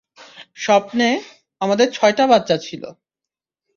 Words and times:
স্বপ্নে, 0.55 1.09
আমাদের 1.61 1.87
ছয়টা 1.91 2.23
বাচ্চা 2.27 2.55
ছিল। 2.57 2.83